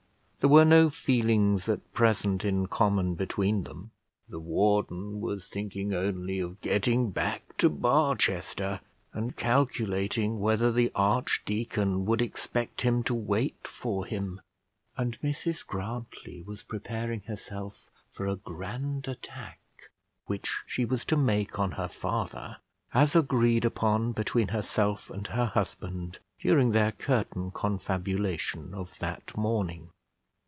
[0.43, 3.91] There were no feelings at present in common between them.
[4.27, 8.79] The warden was thinking only of getting back to Barchester,
[9.13, 14.41] and calculating whether the archdeacon would expect him to wait for him;
[14.97, 19.59] and Mrs Grantly was preparing herself for a grand attack
[20.25, 22.57] which she was to make on her father,
[22.95, 29.91] as agreed upon between herself and her husband during their curtain confabulation of that morning.